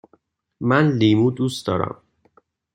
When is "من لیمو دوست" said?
0.67-1.65